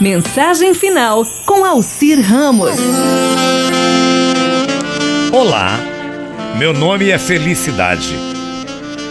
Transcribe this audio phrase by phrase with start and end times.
[0.00, 2.74] Mensagem final com Alcir Ramos.
[5.30, 5.78] Olá,
[6.56, 8.16] meu nome é Felicidade.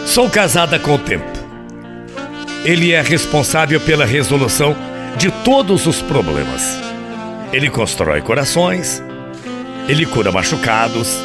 [0.04, 1.30] Sou casada com o tempo.
[2.64, 4.76] Ele é responsável pela resolução
[5.16, 6.76] de todos os problemas.
[7.52, 9.00] Ele constrói corações,
[9.88, 11.16] ele cura machucados,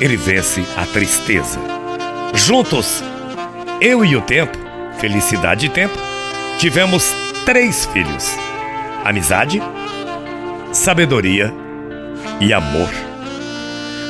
[0.00, 1.60] ele vence a tristeza.
[2.32, 3.04] Juntos,
[3.82, 4.56] eu e o tempo,
[4.98, 5.98] felicidade e tempo,
[6.58, 7.12] tivemos
[7.44, 8.48] três filhos
[9.04, 9.62] amizade,
[10.72, 11.52] sabedoria
[12.40, 12.90] e amor.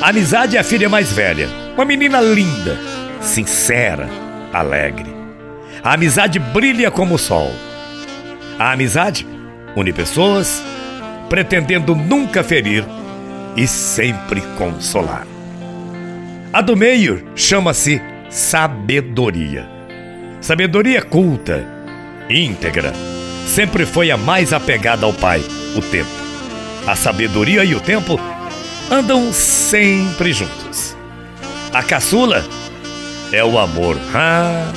[0.00, 2.78] A amizade é a filha mais velha, uma menina linda,
[3.20, 4.08] sincera,
[4.52, 5.14] alegre.
[5.82, 7.52] A amizade brilha como o sol.
[8.58, 9.26] A amizade
[9.76, 10.62] une pessoas,
[11.28, 12.84] pretendendo nunca ferir
[13.56, 15.26] e sempre consolar.
[16.52, 19.68] A do meio chama-se sabedoria.
[20.40, 21.66] Sabedoria culta,
[22.28, 22.92] íntegra
[23.48, 25.42] sempre foi a mais apegada ao pai,
[25.74, 26.10] o tempo.
[26.86, 28.20] A sabedoria e o tempo
[28.90, 30.96] andam sempre juntos.
[31.72, 32.44] A caçula
[33.32, 33.98] é o amor.
[34.14, 34.70] Ah,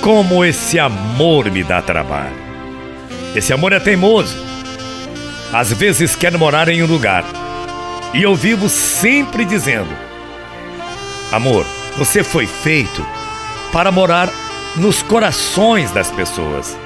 [0.00, 2.36] como esse amor me dá trabalho.
[3.36, 4.36] Esse amor é teimoso.
[5.52, 7.24] Às vezes quer morar em um lugar.
[8.12, 9.94] E eu vivo sempre dizendo:
[11.30, 11.64] Amor,
[11.96, 13.06] você foi feito
[13.72, 14.30] para morar
[14.76, 16.76] nos corações das pessoas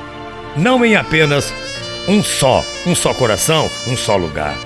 [0.56, 1.52] não em apenas
[2.08, 4.56] um só, um só coração, um só lugar.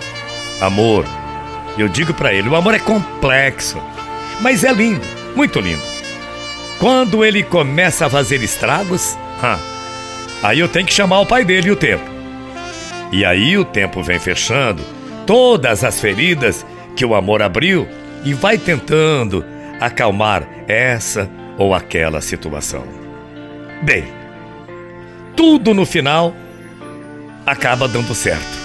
[0.61, 1.05] Amor,
[1.79, 3.81] eu digo para ele, o amor é complexo,
[4.41, 5.83] mas é lindo, muito lindo.
[6.79, 9.17] Quando ele começa a fazer estragos,
[10.43, 12.05] aí eu tenho que chamar o pai dele e o tempo.
[13.13, 14.83] E aí o tempo vem fechando
[15.27, 17.89] todas as feridas que o amor abriu
[18.25, 19.45] e vai tentando
[19.81, 22.85] acalmar essa ou aquela situação.
[23.83, 24.20] Bem,
[25.41, 26.37] tudo no final
[27.47, 28.59] acaba dando certo.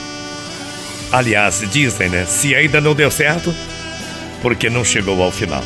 [1.09, 2.25] Aliás, dizem, né?
[2.25, 3.55] Se ainda não deu certo,
[4.41, 5.63] porque não chegou ao final.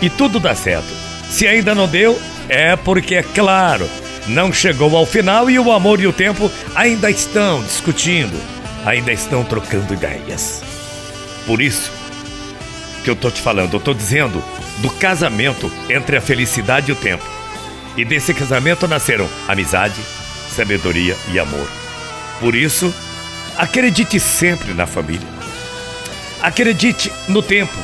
[0.00, 0.86] E tudo dá certo.
[1.28, 2.16] Se ainda não deu,
[2.48, 3.90] é porque, é claro,
[4.28, 8.40] não chegou ao final e o amor e o tempo ainda estão discutindo,
[8.84, 10.62] ainda estão trocando ideias.
[11.44, 11.90] Por isso
[13.02, 14.40] que eu tô te falando, eu tô dizendo
[14.78, 17.24] do casamento entre a felicidade e o tempo.
[17.96, 20.00] E desse casamento nasceram amizade,
[20.56, 21.68] sabedoria e amor.
[22.40, 22.92] Por isso,
[23.58, 25.28] acredite sempre na família.
[26.42, 27.76] Acredite no tempo.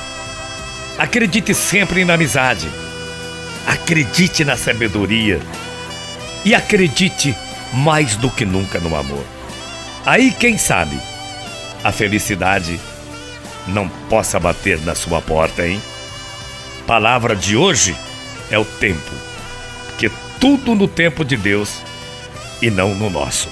[0.98, 2.68] Acredite sempre na amizade.
[3.66, 5.38] Acredite na sabedoria.
[6.44, 7.36] E acredite
[7.74, 9.24] mais do que nunca no amor.
[10.06, 10.98] Aí, quem sabe,
[11.84, 12.80] a felicidade
[13.68, 15.80] não possa bater na sua porta, hein?
[16.86, 17.94] Palavra de hoje
[18.50, 19.12] é o tempo.
[19.86, 20.10] Porque
[20.40, 21.80] tudo no tempo de Deus
[22.62, 23.50] e não no nosso.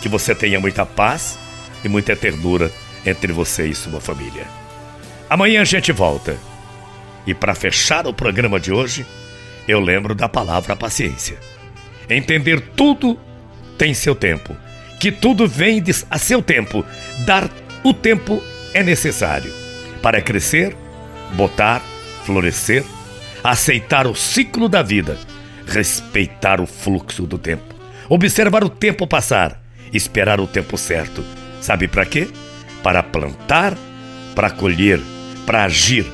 [0.00, 1.36] Que você tenha muita paz
[1.84, 2.70] e muita ternura
[3.04, 4.46] entre você e sua família.
[5.28, 6.38] Amanhã a gente volta.
[7.26, 9.04] E para fechar o programa de hoje,
[9.66, 11.36] eu lembro da palavra paciência.
[12.08, 13.18] Entender tudo
[13.76, 14.56] tem seu tempo,
[14.98, 16.84] que tudo vem a seu tempo.
[17.26, 17.50] Dar
[17.82, 19.52] o tempo é necessário
[20.00, 20.74] para crescer,
[21.34, 21.82] botar,
[22.24, 22.84] florescer,
[23.44, 25.18] aceitar o ciclo da vida,
[25.66, 27.77] respeitar o fluxo do tempo
[28.08, 31.24] observar o tempo passar, esperar o tempo certo.
[31.60, 32.28] Sabe para quê?
[32.82, 33.76] Para plantar,
[34.34, 35.00] para colher,
[35.44, 36.06] para agir,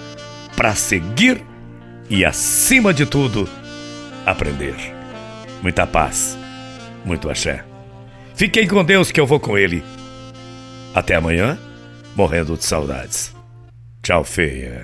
[0.57, 1.43] para seguir
[2.09, 3.49] e, acima de tudo,
[4.25, 4.75] aprender.
[5.63, 6.37] Muita paz,
[7.05, 7.65] muito axé.
[8.35, 9.85] Fiquem com Deus que eu vou com Ele.
[10.95, 11.59] Até amanhã,
[12.17, 13.35] morrendo de saudades.
[14.03, 14.83] Tchau, feia.